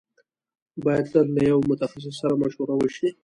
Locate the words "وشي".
2.81-3.07